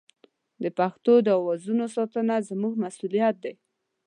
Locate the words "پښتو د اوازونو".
0.77-1.85